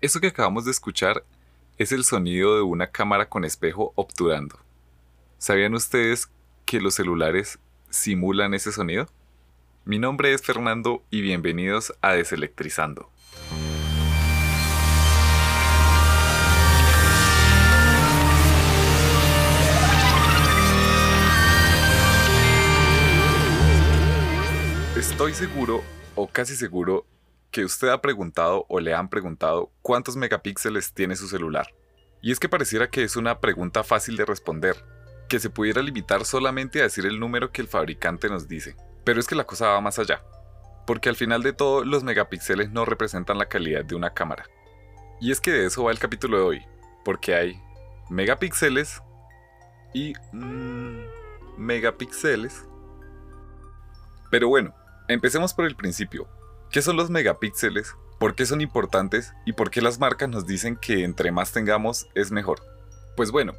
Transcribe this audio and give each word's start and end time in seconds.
Eso 0.00 0.20
que 0.20 0.28
acabamos 0.28 0.64
de 0.64 0.70
escuchar 0.70 1.24
es 1.76 1.90
el 1.90 2.04
sonido 2.04 2.54
de 2.54 2.62
una 2.62 2.86
cámara 2.86 3.28
con 3.28 3.44
espejo 3.44 3.92
obturando. 3.96 4.56
¿Sabían 5.38 5.74
ustedes 5.74 6.30
que 6.64 6.80
los 6.80 6.94
celulares 6.94 7.58
simulan 7.90 8.54
ese 8.54 8.70
sonido? 8.70 9.08
Mi 9.84 9.98
nombre 9.98 10.32
es 10.32 10.42
Fernando 10.42 11.02
y 11.10 11.20
bienvenidos 11.20 11.92
a 12.00 12.12
Deselectrizando. 12.12 13.10
Estoy 24.96 25.34
seguro 25.34 25.82
o 26.14 26.28
casi 26.28 26.54
seguro 26.54 27.04
que 27.58 27.64
usted 27.64 27.88
ha 27.88 28.00
preguntado 28.00 28.66
o 28.68 28.78
le 28.78 28.94
han 28.94 29.08
preguntado 29.08 29.72
cuántos 29.82 30.14
megapíxeles 30.14 30.92
tiene 30.94 31.16
su 31.16 31.26
celular. 31.26 31.74
Y 32.22 32.30
es 32.30 32.38
que 32.38 32.48
pareciera 32.48 32.88
que 32.88 33.02
es 33.02 33.16
una 33.16 33.40
pregunta 33.40 33.82
fácil 33.82 34.16
de 34.16 34.24
responder, 34.24 34.76
que 35.28 35.40
se 35.40 35.50
pudiera 35.50 35.82
limitar 35.82 36.24
solamente 36.24 36.78
a 36.78 36.84
decir 36.84 37.04
el 37.04 37.18
número 37.18 37.50
que 37.50 37.60
el 37.60 37.66
fabricante 37.66 38.28
nos 38.28 38.46
dice. 38.46 38.76
Pero 39.02 39.18
es 39.18 39.26
que 39.26 39.34
la 39.34 39.42
cosa 39.42 39.70
va 39.70 39.80
más 39.80 39.98
allá, 39.98 40.22
porque 40.86 41.08
al 41.08 41.16
final 41.16 41.42
de 41.42 41.52
todo 41.52 41.84
los 41.84 42.04
megapíxeles 42.04 42.70
no 42.70 42.84
representan 42.84 43.38
la 43.38 43.48
calidad 43.48 43.84
de 43.84 43.96
una 43.96 44.14
cámara. 44.14 44.44
Y 45.20 45.32
es 45.32 45.40
que 45.40 45.50
de 45.50 45.66
eso 45.66 45.82
va 45.82 45.90
el 45.90 45.98
capítulo 45.98 46.36
de 46.36 46.44
hoy, 46.44 46.62
porque 47.04 47.34
hay 47.34 47.60
megapíxeles 48.08 49.02
y 49.92 50.12
mm, 50.30 51.00
megapíxeles. 51.56 52.68
Pero 54.30 54.46
bueno, 54.46 54.72
empecemos 55.08 55.52
por 55.52 55.64
el 55.64 55.74
principio. 55.74 56.28
¿Qué 56.70 56.82
son 56.82 56.96
los 56.96 57.08
megapíxeles? 57.08 57.96
¿Por 58.18 58.34
qué 58.34 58.44
son 58.44 58.60
importantes? 58.60 59.32
¿Y 59.46 59.54
por 59.54 59.70
qué 59.70 59.80
las 59.80 59.98
marcas 59.98 60.28
nos 60.28 60.46
dicen 60.46 60.76
que 60.76 61.02
entre 61.02 61.32
más 61.32 61.50
tengamos 61.50 62.08
es 62.14 62.30
mejor? 62.30 62.60
Pues 63.16 63.30
bueno, 63.30 63.54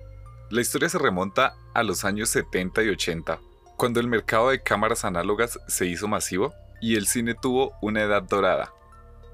la 0.51 0.61
historia 0.61 0.89
se 0.89 0.99
remonta 0.99 1.55
a 1.73 1.81
los 1.81 2.05
años 2.05 2.29
70 2.29 2.83
y 2.83 2.89
80, 2.89 3.39
cuando 3.77 3.99
el 3.99 4.07
mercado 4.07 4.49
de 4.49 4.61
cámaras 4.61 5.05
análogas 5.05 5.59
se 5.67 5.87
hizo 5.87 6.07
masivo 6.07 6.53
y 6.81 6.97
el 6.97 7.07
cine 7.07 7.33
tuvo 7.33 7.73
una 7.81 8.03
edad 8.03 8.21
dorada. 8.21 8.71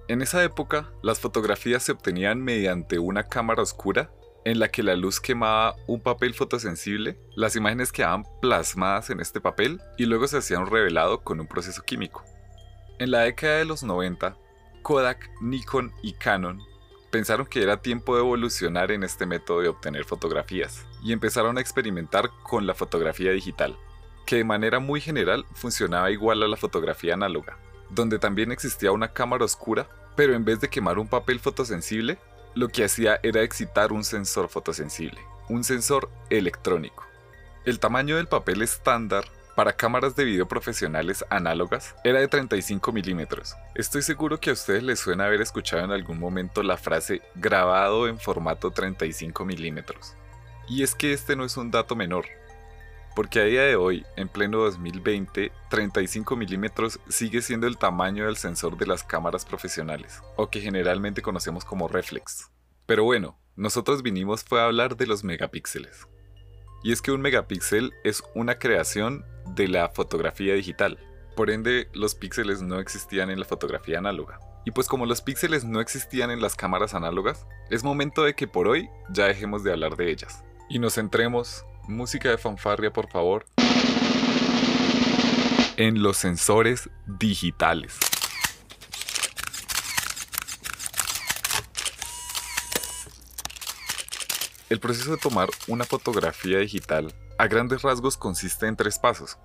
En 0.07 0.21
esa 0.21 0.41
época, 0.41 0.89
las 1.03 1.19
fotografías 1.19 1.83
se 1.83 1.91
obtenían 1.91 2.41
mediante 2.41 2.97
una 2.97 3.23
cámara 3.23 3.61
oscura 3.61 4.09
en 4.45 4.59
la 4.59 4.69
que 4.69 4.83
la 4.83 4.95
luz 4.95 5.19
quemaba 5.19 5.75
un 5.85 5.99
papel 5.99 6.33
fotosensible, 6.33 7.19
las 7.35 7.57
imágenes 7.57 7.91
quedaban 7.91 8.23
plasmadas 8.41 9.09
en 9.09 9.19
este 9.19 9.41
papel 9.41 9.81
y 9.97 10.05
luego 10.05 10.27
se 10.27 10.37
hacían 10.37 10.61
un 10.61 10.71
revelado 10.71 11.23
con 11.23 11.41
un 11.41 11.47
proceso 11.47 11.81
químico. 11.81 12.23
En 12.97 13.11
la 13.11 13.21
década 13.21 13.57
de 13.57 13.65
los 13.65 13.83
90, 13.83 14.37
Kodak, 14.81 15.29
Nikon 15.41 15.91
y 16.01 16.13
Canon 16.13 16.63
pensaron 17.11 17.45
que 17.45 17.61
era 17.61 17.81
tiempo 17.81 18.15
de 18.15 18.21
evolucionar 18.21 18.89
en 18.89 19.03
este 19.03 19.25
método 19.25 19.59
de 19.59 19.67
obtener 19.67 20.05
fotografías 20.05 20.85
y 21.03 21.11
empezaron 21.11 21.57
a 21.57 21.61
experimentar 21.61 22.29
con 22.43 22.65
la 22.65 22.73
fotografía 22.73 23.31
digital, 23.31 23.75
que 24.25 24.37
de 24.37 24.43
manera 24.45 24.79
muy 24.79 25.01
general 25.01 25.45
funcionaba 25.55 26.09
igual 26.09 26.41
a 26.41 26.47
la 26.47 26.55
fotografía 26.55 27.15
análoga, 27.15 27.57
donde 27.89 28.17
también 28.17 28.53
existía 28.53 28.93
una 28.93 29.11
cámara 29.11 29.43
oscura, 29.43 29.89
pero 30.15 30.33
en 30.33 30.45
vez 30.45 30.61
de 30.61 30.69
quemar 30.69 30.97
un 30.97 31.09
papel 31.09 31.41
fotosensible, 31.41 32.17
lo 32.53 32.69
que 32.69 32.85
hacía 32.85 33.19
era 33.23 33.41
excitar 33.41 33.91
un 33.91 34.05
sensor 34.05 34.47
fotosensible, 34.47 35.19
un 35.49 35.65
sensor 35.65 36.09
electrónico. 36.29 37.05
El 37.65 37.79
tamaño 37.79 38.15
del 38.15 38.27
papel 38.27 38.61
estándar 38.61 39.25
para 39.55 39.73
cámaras 39.73 40.15
de 40.15 40.25
video 40.25 40.47
profesionales 40.47 41.23
análogas 41.29 41.95
era 42.03 42.19
de 42.19 42.27
35 42.27 42.91
milímetros. 42.91 43.55
Estoy 43.73 44.01
seguro 44.01 44.39
que 44.39 44.49
a 44.49 44.53
ustedes 44.53 44.83
les 44.83 44.99
suena 44.99 45.25
haber 45.25 45.41
escuchado 45.41 45.83
en 45.85 45.91
algún 45.91 46.19
momento 46.19 46.61
la 46.61 46.75
frase 46.75 47.21
grabado 47.35 48.07
en 48.07 48.19
formato 48.19 48.71
35 48.71 49.45
milímetros. 49.45 50.13
Y 50.67 50.83
es 50.83 50.93
que 50.93 51.13
este 51.13 51.35
no 51.35 51.45
es 51.45 51.55
un 51.55 51.71
dato 51.71 51.95
menor, 51.95 52.25
porque 53.15 53.39
a 53.39 53.45
día 53.45 53.61
de 53.61 53.77
hoy, 53.77 54.05
en 54.17 54.27
pleno 54.27 54.57
2020, 54.57 55.51
35 55.69 56.35
milímetros 56.35 56.99
sigue 57.07 57.41
siendo 57.41 57.65
el 57.65 57.77
tamaño 57.77 58.25
del 58.25 58.35
sensor 58.35 58.77
de 58.77 58.87
las 58.87 59.03
cámaras 59.03 59.45
profesionales, 59.45 60.21
o 60.35 60.49
que 60.49 60.59
generalmente 60.59 61.21
conocemos 61.21 61.63
como 61.63 61.87
reflex. 61.87 62.51
Pero 62.85 63.05
bueno, 63.05 63.39
nosotros 63.55 64.03
vinimos 64.03 64.43
fue 64.43 64.59
a 64.59 64.65
hablar 64.65 64.97
de 64.97 65.07
los 65.07 65.23
megapíxeles. 65.23 66.07
Y 66.83 66.91
es 66.91 67.01
que 67.01 67.11
un 67.11 67.21
megapíxel 67.21 67.93
es 68.03 68.21
una 68.35 68.59
creación 68.59 69.23
de 69.55 69.67
la 69.67 69.89
fotografía 69.89 70.53
digital. 70.53 70.99
Por 71.35 71.49
ende, 71.49 71.89
los 71.93 72.15
píxeles 72.15 72.61
no 72.61 72.79
existían 72.79 73.29
en 73.29 73.39
la 73.39 73.45
fotografía 73.45 73.97
análoga. 73.97 74.39
Y 74.65 74.71
pues 74.71 74.87
como 74.87 75.05
los 75.05 75.21
píxeles 75.21 75.63
no 75.63 75.79
existían 75.79 76.31
en 76.31 76.41
las 76.41 76.55
cámaras 76.55 76.93
análogas, 76.93 77.45
es 77.69 77.83
momento 77.83 78.23
de 78.23 78.33
que 78.35 78.47
por 78.47 78.67
hoy 78.67 78.89
ya 79.09 79.25
dejemos 79.25 79.63
de 79.63 79.71
hablar 79.71 79.95
de 79.95 80.11
ellas. 80.11 80.43
Y 80.69 80.79
nos 80.79 80.95
centremos, 80.95 81.65
música 81.87 82.29
de 82.29 82.37
fanfarria 82.37 82.91
por 82.91 83.09
favor, 83.09 83.45
en 85.77 86.01
los 86.01 86.17
sensores 86.17 86.89
digitales. 87.05 87.97
El 94.69 94.79
proceso 94.79 95.11
de 95.11 95.17
tomar 95.17 95.49
una 95.67 95.83
fotografía 95.83 96.57
digital 96.57 97.13
a 97.37 97.47
grandes 97.47 97.81
rasgos 97.81 98.17
consiste 98.17 98.67
en 98.67 98.75
tres 98.75 98.99
pasos. 98.99 99.37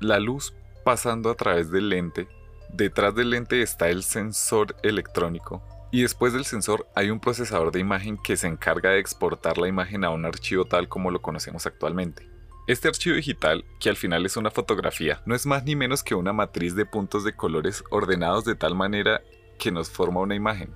La 0.00 0.18
luz 0.18 0.54
pasando 0.84 1.30
a 1.30 1.34
través 1.34 1.70
del 1.70 1.88
lente, 1.88 2.28
detrás 2.68 3.14
del 3.14 3.30
lente 3.30 3.62
está 3.62 3.88
el 3.88 4.02
sensor 4.02 4.76
electrónico 4.82 5.62
y 5.90 6.02
después 6.02 6.32
del 6.32 6.44
sensor 6.44 6.88
hay 6.94 7.10
un 7.10 7.20
procesador 7.20 7.72
de 7.72 7.80
imagen 7.80 8.18
que 8.18 8.36
se 8.36 8.48
encarga 8.48 8.90
de 8.90 8.98
exportar 8.98 9.58
la 9.58 9.68
imagen 9.68 10.04
a 10.04 10.10
un 10.10 10.24
archivo 10.24 10.64
tal 10.64 10.88
como 10.88 11.10
lo 11.10 11.22
conocemos 11.22 11.66
actualmente. 11.66 12.28
Este 12.66 12.88
archivo 12.88 13.16
digital, 13.16 13.64
que 13.78 13.90
al 13.90 13.96
final 13.96 14.24
es 14.24 14.36
una 14.36 14.50
fotografía, 14.50 15.22
no 15.26 15.34
es 15.34 15.44
más 15.44 15.64
ni 15.64 15.76
menos 15.76 16.02
que 16.02 16.14
una 16.14 16.32
matriz 16.32 16.74
de 16.74 16.86
puntos 16.86 17.22
de 17.22 17.34
colores 17.34 17.84
ordenados 17.90 18.44
de 18.44 18.54
tal 18.54 18.74
manera 18.74 19.22
que 19.58 19.70
nos 19.70 19.90
forma 19.90 20.20
una 20.20 20.34
imagen. 20.34 20.74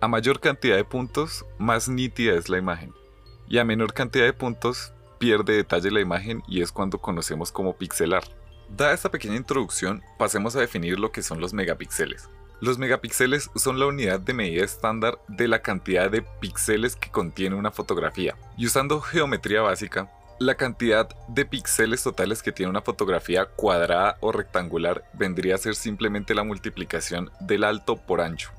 A 0.00 0.08
mayor 0.08 0.40
cantidad 0.40 0.76
de 0.76 0.84
puntos, 0.84 1.44
más 1.58 1.88
nítida 1.88 2.34
es 2.34 2.48
la 2.48 2.58
imagen 2.58 2.92
y 3.48 3.58
a 3.58 3.64
menor 3.64 3.92
cantidad 3.92 4.24
de 4.24 4.32
puntos 4.32 4.92
pierde 5.22 5.52
detalle 5.52 5.92
la 5.92 6.00
imagen 6.00 6.42
y 6.48 6.62
es 6.62 6.72
cuando 6.72 6.98
conocemos 6.98 7.52
como 7.52 7.76
pixelar. 7.76 8.24
Dada 8.68 8.92
esta 8.92 9.08
pequeña 9.08 9.36
introducción, 9.36 10.02
pasemos 10.18 10.56
a 10.56 10.60
definir 10.60 10.98
lo 10.98 11.12
que 11.12 11.22
son 11.22 11.40
los 11.40 11.52
megapíxeles. 11.52 12.28
Los 12.60 12.76
megapíxeles 12.76 13.48
son 13.54 13.78
la 13.78 13.86
unidad 13.86 14.18
de 14.18 14.34
medida 14.34 14.64
estándar 14.64 15.20
de 15.28 15.46
la 15.46 15.62
cantidad 15.62 16.10
de 16.10 16.22
píxeles 16.22 16.96
que 16.96 17.12
contiene 17.12 17.54
una 17.54 17.70
fotografía. 17.70 18.34
Y 18.56 18.66
usando 18.66 19.00
geometría 19.00 19.62
básica, 19.62 20.10
la 20.40 20.56
cantidad 20.56 21.08
de 21.28 21.44
píxeles 21.44 22.02
totales 22.02 22.42
que 22.42 22.50
tiene 22.50 22.70
una 22.70 22.82
fotografía 22.82 23.44
cuadrada 23.44 24.16
o 24.18 24.32
rectangular 24.32 25.04
vendría 25.12 25.54
a 25.54 25.58
ser 25.58 25.76
simplemente 25.76 26.34
la 26.34 26.42
multiplicación 26.42 27.30
del 27.38 27.62
alto 27.62 27.94
por 27.94 28.20
ancho. 28.20 28.50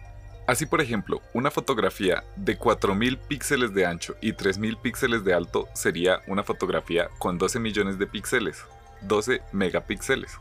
Así 0.45 0.65
por 0.65 0.81
ejemplo, 0.81 1.21
una 1.33 1.51
fotografía 1.51 2.23
de 2.35 2.57
4000 2.57 3.17
píxeles 3.17 3.73
de 3.73 3.85
ancho 3.85 4.15
y 4.19 4.33
3000 4.33 4.77
píxeles 4.77 5.23
de 5.23 5.33
alto 5.33 5.69
sería 5.73 6.19
una 6.27 6.43
fotografía 6.43 7.07
con 7.17 7.37
12 7.37 7.59
millones 7.59 7.97
de 7.97 8.07
píxeles, 8.07 8.65
12 9.01 9.41
megapíxeles. 9.53 10.37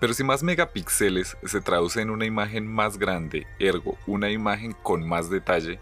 Pero 0.00 0.12
si 0.12 0.22
más 0.22 0.42
megapíxeles 0.42 1.36
se 1.44 1.60
traduce 1.62 2.02
en 2.02 2.10
una 2.10 2.26
imagen 2.26 2.66
más 2.66 2.98
grande, 2.98 3.46
ergo 3.58 3.96
una 4.06 4.30
imagen 4.30 4.72
con 4.82 5.06
más 5.08 5.30
detalle, 5.30 5.78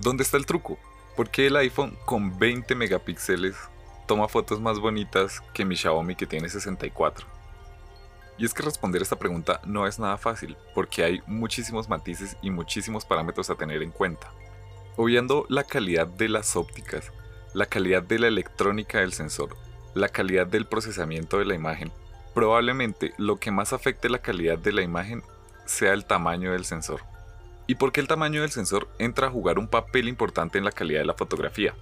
¿dónde 0.00 0.24
está 0.24 0.36
el 0.36 0.46
truco? 0.46 0.76
¿Por 1.16 1.30
qué 1.30 1.46
el 1.46 1.56
iPhone 1.56 1.96
con 2.04 2.36
20 2.36 2.74
megapíxeles 2.74 3.56
toma 4.08 4.28
fotos 4.28 4.60
más 4.60 4.80
bonitas 4.80 5.40
que 5.54 5.64
mi 5.64 5.76
Xiaomi 5.76 6.16
que 6.16 6.26
tiene 6.26 6.48
64? 6.48 7.35
Y 8.38 8.44
es 8.44 8.52
que 8.52 8.62
responder 8.62 9.02
esta 9.02 9.16
pregunta 9.16 9.60
no 9.64 9.86
es 9.86 9.98
nada 9.98 10.18
fácil, 10.18 10.56
porque 10.74 11.04
hay 11.04 11.22
muchísimos 11.26 11.88
matices 11.88 12.36
y 12.42 12.50
muchísimos 12.50 13.04
parámetros 13.04 13.48
a 13.48 13.54
tener 13.54 13.82
en 13.82 13.90
cuenta. 13.90 14.30
Obviando 14.96 15.46
la 15.48 15.64
calidad 15.64 16.06
de 16.06 16.28
las 16.28 16.56
ópticas, 16.56 17.12
la 17.54 17.66
calidad 17.66 18.02
de 18.02 18.18
la 18.18 18.28
electrónica 18.28 19.00
del 19.00 19.12
sensor, 19.12 19.56
la 19.94 20.08
calidad 20.08 20.46
del 20.46 20.66
procesamiento 20.66 21.38
de 21.38 21.46
la 21.46 21.54
imagen, 21.54 21.90
probablemente 22.34 23.14
lo 23.16 23.38
que 23.38 23.50
más 23.50 23.72
afecte 23.72 24.10
la 24.10 24.18
calidad 24.18 24.58
de 24.58 24.72
la 24.72 24.82
imagen 24.82 25.22
sea 25.64 25.94
el 25.94 26.04
tamaño 26.04 26.52
del 26.52 26.66
sensor. 26.66 27.00
¿Y 27.66 27.76
por 27.76 27.92
qué 27.92 28.00
el 28.00 28.08
tamaño 28.08 28.42
del 28.42 28.50
sensor 28.50 28.88
entra 28.98 29.26
a 29.26 29.30
jugar 29.30 29.58
un 29.58 29.68
papel 29.68 30.08
importante 30.08 30.58
en 30.58 30.64
la 30.64 30.72
calidad 30.72 31.00
de 31.00 31.06
la 31.06 31.14
fotografía? 31.14 31.74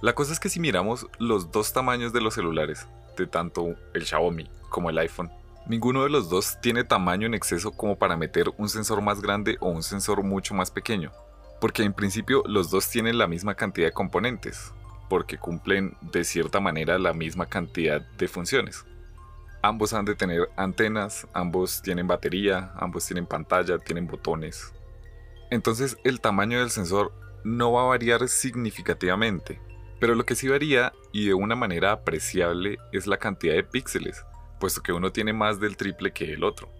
La 0.00 0.14
cosa 0.14 0.32
es 0.32 0.40
que 0.40 0.48
si 0.48 0.58
miramos 0.58 1.06
los 1.18 1.52
dos 1.52 1.74
tamaños 1.74 2.14
de 2.14 2.22
los 2.22 2.34
celulares, 2.34 2.86
de 3.16 3.26
tanto 3.26 3.76
el 3.92 4.06
Xiaomi 4.06 4.50
como 4.70 4.88
el 4.88 4.98
iPhone, 4.98 5.30
Ninguno 5.70 6.02
de 6.02 6.10
los 6.10 6.28
dos 6.28 6.58
tiene 6.60 6.82
tamaño 6.82 7.28
en 7.28 7.34
exceso 7.34 7.70
como 7.70 7.96
para 7.96 8.16
meter 8.16 8.50
un 8.56 8.68
sensor 8.68 9.02
más 9.02 9.22
grande 9.22 9.56
o 9.60 9.68
un 9.68 9.84
sensor 9.84 10.24
mucho 10.24 10.52
más 10.52 10.72
pequeño, 10.72 11.12
porque 11.60 11.84
en 11.84 11.92
principio 11.92 12.42
los 12.44 12.72
dos 12.72 12.90
tienen 12.90 13.18
la 13.18 13.28
misma 13.28 13.54
cantidad 13.54 13.86
de 13.86 13.92
componentes, 13.92 14.72
porque 15.08 15.38
cumplen 15.38 15.96
de 16.00 16.24
cierta 16.24 16.58
manera 16.58 16.98
la 16.98 17.12
misma 17.12 17.46
cantidad 17.46 18.00
de 18.00 18.26
funciones. 18.26 18.84
Ambos 19.62 19.92
han 19.92 20.06
de 20.06 20.16
tener 20.16 20.50
antenas, 20.56 21.28
ambos 21.34 21.82
tienen 21.82 22.08
batería, 22.08 22.72
ambos 22.74 23.06
tienen 23.06 23.26
pantalla, 23.26 23.78
tienen 23.78 24.08
botones. 24.08 24.72
Entonces 25.50 25.96
el 26.02 26.20
tamaño 26.20 26.58
del 26.58 26.70
sensor 26.70 27.12
no 27.44 27.70
va 27.70 27.82
a 27.82 27.90
variar 27.90 28.26
significativamente, 28.26 29.60
pero 30.00 30.16
lo 30.16 30.26
que 30.26 30.34
sí 30.34 30.48
varía 30.48 30.92
y 31.12 31.26
de 31.26 31.34
una 31.34 31.54
manera 31.54 31.92
apreciable 31.92 32.78
es 32.90 33.06
la 33.06 33.18
cantidad 33.18 33.54
de 33.54 33.62
píxeles, 33.62 34.24
puesto 34.60 34.82
que 34.82 34.92
uno 34.92 35.10
tiene 35.10 35.32
más 35.32 35.58
del 35.58 35.76
triple 35.76 36.12
que 36.12 36.32
el 36.32 36.44
otro. 36.44 36.70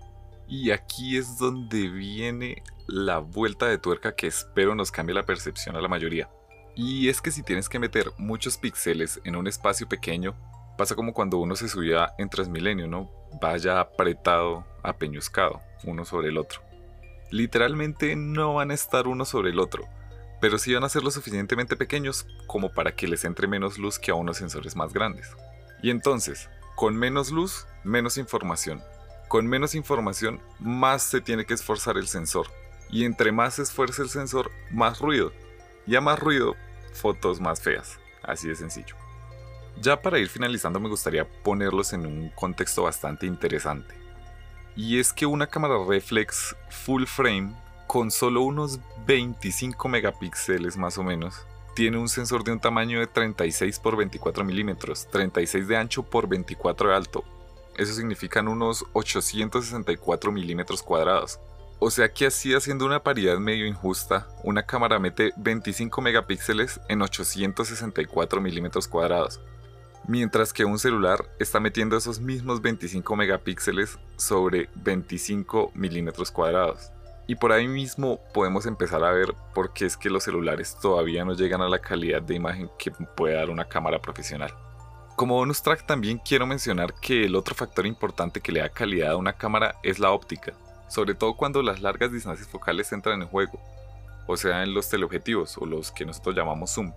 Y 0.47 0.71
aquí 0.71 1.17
es 1.17 1.39
donde 1.39 1.89
viene 1.89 2.63
la 2.87 3.19
vuelta 3.19 3.67
de 3.67 3.79
tuerca 3.79 4.15
que 4.15 4.29
espero 4.29 4.77
nos 4.77 4.93
cambie 4.93 5.15
la 5.15 5.27
percepción 5.27 5.75
a 5.75 5.81
la 5.81 5.89
mayoría. 5.89 6.31
Y 6.77 7.09
es 7.09 7.21
que 7.21 7.33
si 7.33 7.43
tienes 7.43 7.69
que 7.69 7.79
meter 7.79 8.13
muchos 8.19 8.57
píxeles 8.57 9.21
en 9.25 9.35
un 9.35 9.47
espacio 9.47 9.89
pequeño, 9.89 10.37
pasa 10.79 10.95
como 10.95 11.13
cuando 11.13 11.39
uno 11.39 11.57
se 11.57 11.69
subía 11.69 12.15
en 12.19 12.31
Transmilenio, 12.31 12.87
¿no? 12.87 13.11
Vaya 13.41 13.81
apretado, 13.81 14.65
apeñuscado, 14.83 15.61
uno 15.85 16.05
sobre 16.05 16.29
el 16.29 16.39
otro. 16.39 16.63
Literalmente 17.31 18.17
no 18.17 18.55
van 18.55 18.71
a 18.71 18.75
estar 18.75 19.07
uno 19.07 19.25
sobre 19.25 19.51
el 19.51 19.61
otro, 19.61 19.89
pero 20.41 20.59
sí 20.59 20.75
van 20.75 20.85
a 20.85 20.89
ser 20.89 21.03
lo 21.03 21.11
suficientemente 21.11 21.77
pequeños 21.77 22.27
como 22.47 22.73
para 22.73 22.93
que 22.97 23.07
les 23.07 23.25
entre 23.25 23.47
menos 23.47 23.79
luz 23.79 23.99
que 23.99 24.11
a 24.11 24.15
unos 24.15 24.39
sensores 24.39 24.75
más 24.75 24.93
grandes. 24.93 25.37
Y 25.83 25.91
entonces, 25.91 26.49
con 26.77 26.97
menos 26.97 27.31
luz, 27.31 27.67
menos 27.85 28.19
información. 28.19 28.83
Con 29.29 29.47
menos 29.47 29.75
información, 29.75 30.41
más 30.59 31.03
se 31.03 31.21
tiene 31.21 31.45
que 31.45 31.55
esforzar 31.55 31.97
el 31.97 32.09
sensor. 32.09 32.47
Y 32.91 33.05
entre 33.05 33.33
más 33.33 33.55
se 33.55 33.63
esfuerce 33.63 34.03
el 34.03 34.09
sensor, 34.09 34.51
más 34.71 34.99
ruido. 34.99 35.33
Y 35.87 35.97
a 35.97 36.01
más 36.01 36.19
ruido, 36.19 36.57
fotos 36.93 37.41
más 37.41 37.61
feas. 37.61 37.99
Así 38.23 38.49
de 38.49 38.57
sencillo. 38.57 38.97
Ya 39.81 40.03
para 40.03 40.19
ir 40.19 40.29
finalizando 40.29 40.81
me 40.81 40.89
gustaría 40.89 41.27
ponerlos 41.43 41.93
en 41.93 42.07
un 42.07 42.31
contexto 42.31 42.83
bastante 42.83 43.27
interesante. 43.27 43.95
Y 44.77 44.99
es 44.99 45.13
que 45.13 45.27
una 45.27 45.47
cámara 45.47 45.75
reflex 45.87 46.55
full 46.69 47.05
frame 47.05 47.55
con 47.91 48.13
solo 48.13 48.43
unos 48.43 48.79
25 49.05 49.89
megapíxeles 49.89 50.77
más 50.77 50.97
o 50.97 51.03
menos, 51.03 51.45
tiene 51.75 51.99
un 51.99 52.09
sensor 52.09 52.45
de 52.45 52.53
un 52.53 52.61
tamaño 52.61 53.01
de 53.01 53.09
36 53.09 53.81
por 53.81 53.97
24 53.97 54.45
milímetros, 54.45 55.09
36 55.11 55.67
de 55.67 55.77
ancho 55.77 56.05
por 56.05 56.29
24 56.29 56.91
de 56.91 56.95
alto. 56.95 57.25
Eso 57.81 57.95
significan 57.95 58.47
unos 58.47 58.85
864 58.93 60.31
milímetros 60.31 60.83
cuadrados. 60.83 61.41
O 61.79 61.91
sea 61.91 62.13
que 62.13 62.27
así 62.27 62.53
haciendo 62.53 62.85
una 62.85 63.03
paridad 63.03 63.39
medio 63.39 63.67
injusta, 63.67 64.29
una 64.45 64.67
cámara 64.67 64.99
mete 64.99 65.33
25 65.39 66.03
megapíxeles 66.03 66.79
en 66.91 67.01
864 67.01 68.39
milímetros 68.43 68.87
cuadrados, 68.87 69.41
mientras 70.07 70.53
que 70.53 70.67
un 70.67 70.79
celular 70.79 71.25
está 71.39 71.59
metiendo 71.59 71.97
esos 71.97 72.21
mismos 72.21 72.61
25 72.61 73.17
megapíxeles 73.17 73.99
sobre 74.17 74.69
25 74.75 75.73
milímetros 75.75 76.31
cuadrados. 76.31 76.93
Y 77.27 77.37
por 77.37 77.51
ahí 77.51 77.67
mismo 77.67 78.21
podemos 78.35 78.67
empezar 78.67 79.03
a 79.05 79.13
ver 79.13 79.35
por 79.55 79.73
qué 79.73 79.87
es 79.87 79.97
que 79.97 80.11
los 80.11 80.25
celulares 80.25 80.77
todavía 80.83 81.25
no 81.25 81.33
llegan 81.33 81.63
a 81.63 81.69
la 81.71 81.79
calidad 81.79 82.21
de 82.21 82.35
imagen 82.35 82.71
que 82.79 82.91
puede 82.91 83.37
dar 83.37 83.49
una 83.49 83.65
cámara 83.65 84.03
profesional. 84.03 84.53
Como 85.17 85.35
bonus 85.35 85.63
track 85.63 85.87
también 85.87 86.19
quiero 86.19 86.47
mencionar 86.47 86.95
que 86.95 87.25
el 87.25 87.37
otro 87.37 87.55
factor 87.55 87.87
importante 87.87 88.41
que 88.41 88.53
le 88.53 88.61
da 88.61 88.71
calidad 88.71 89.13
a 89.13 89.17
una 89.17 89.35
cámara 89.35 89.77
es 89.83 89.99
la 89.99 90.13
óptica, 90.13 90.55
sobre 90.89 91.15
todo 91.15 91.35
cuando 91.35 91.63
las 91.63 91.81
largas 91.81 92.11
distancias 92.11 92.49
focales 92.49 92.91
entran 92.93 93.21
en 93.21 93.29
juego, 93.29 93.61
o 94.27 94.37
sea 94.37 94.63
en 94.63 94.73
los 94.73 94.89
teleobjetivos 94.89 95.59
o 95.59 95.67
los 95.67 95.93
que 95.93 96.07
nosotros 96.07 96.35
llamamos 96.35 96.73
zoom, 96.73 96.93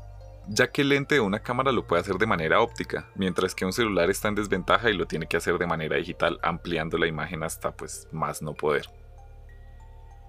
ya 0.47 0.71
que 0.71 0.81
el 0.81 0.89
lente 0.89 1.15
de 1.15 1.21
una 1.21 1.39
cámara 1.39 1.71
lo 1.71 1.85
puede 1.85 2.01
hacer 2.01 2.15
de 2.15 2.25
manera 2.25 2.61
óptica, 2.61 3.07
mientras 3.15 3.55
que 3.55 3.65
un 3.65 3.73
celular 3.73 4.09
está 4.09 4.29
en 4.29 4.35
desventaja 4.35 4.89
y 4.89 4.93
lo 4.93 5.05
tiene 5.05 5.27
que 5.27 5.37
hacer 5.37 5.57
de 5.57 5.67
manera 5.67 5.97
digital 5.97 6.39
ampliando 6.43 6.97
la 6.97 7.07
imagen 7.07 7.43
hasta 7.43 7.71
pues 7.71 8.07
más 8.11 8.41
no 8.41 8.53
poder. 8.53 8.89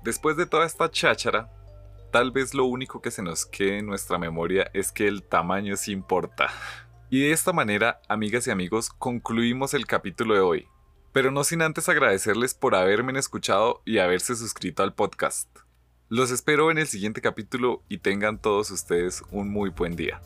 Después 0.03 0.37
de 0.37 0.47
toda 0.47 0.67
esta 0.67 0.91
cháchara, 0.91 1.51
tal 2.13 2.31
vez 2.31 2.55
lo 2.55 2.67
único 2.67 3.01
que 3.01 3.11
se 3.11 3.23
nos 3.23 3.47
quede 3.47 3.79
en 3.79 3.87
nuestra 3.87 4.19
memoria 4.19 4.71
es 4.75 4.93
que 4.93 5.09
el 5.09 5.23
tamaño 5.23 5.77
sí 5.77 5.93
importa. 5.93 6.51
Y 7.15 7.21
de 7.21 7.31
esta 7.31 7.53
manera, 7.53 8.01
amigas 8.09 8.49
y 8.49 8.51
amigos, 8.51 8.91
concluimos 8.91 9.73
el 9.73 9.87
capítulo 9.87 10.35
de 10.35 10.41
hoy. 10.41 10.67
Pero 11.13 11.31
no 11.31 11.45
sin 11.45 11.63
antes 11.63 11.89
agradecerles 11.89 12.55
por 12.55 12.75
haberme 12.75 13.17
escuchado 13.17 13.83
y 13.85 13.99
haberse 13.99 14.35
suscrito 14.35 14.83
al 14.83 14.97
podcast. 14.97 15.49
Los 16.09 16.33
espero 16.33 16.73
en 16.73 16.79
el 16.79 16.89
siguiente 16.89 17.21
capítulo 17.21 17.85
y 17.89 17.99
tengan 17.99 18.43
todos 18.43 18.73
ustedes 18.73 19.23
un 19.31 19.49
muy 19.49 19.71
buen 19.71 19.95
día. 19.95 20.21